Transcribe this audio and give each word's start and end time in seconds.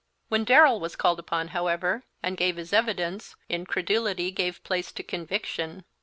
When 0.29 0.45
Darrell 0.45 0.79
was 0.79 0.95
called 0.95 1.19
upon, 1.19 1.49
however, 1.49 2.05
and 2.23 2.35
gave 2.35 2.55
his 2.55 2.73
evidence, 2.73 3.35
incredulity 3.49 4.31
gave 4.31 4.63
place 4.63 4.91
to 4.93 5.03
conviction. 5.03 5.85